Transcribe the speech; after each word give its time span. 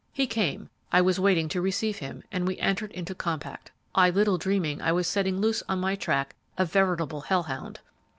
He 0.11 0.25
came; 0.25 0.71
I 0.91 0.99
was 1.01 1.19
waiting 1.19 1.47
to 1.49 1.61
receive 1.61 1.99
him, 1.99 2.23
and 2.31 2.47
we 2.47 2.57
entered 2.57 2.91
into 2.91 3.13
compact, 3.13 3.69
I 3.93 4.09
little 4.09 4.39
dreaming 4.39 4.81
I 4.81 4.91
was 4.91 5.05
setting 5.05 5.39
loose 5.39 5.61
on 5.69 5.79
my 5.79 5.93
track 5.95 6.33
a 6.57 6.65
veritable 6.65 7.21
hell 7.21 7.43
hound! 7.43 7.79